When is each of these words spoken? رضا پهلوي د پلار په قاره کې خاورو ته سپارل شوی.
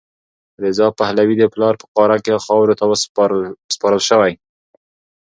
رضا 0.63 0.87
پهلوي 0.99 1.35
د 1.39 1.43
پلار 1.53 1.73
په 1.81 1.85
قاره 1.95 2.17
کې 2.25 2.41
خاورو 2.45 2.77
ته 2.79 2.85
سپارل 3.73 4.01
شوی. 4.09 4.33